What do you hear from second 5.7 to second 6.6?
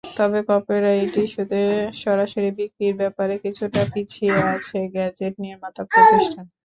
প্রতিষ্ঠান।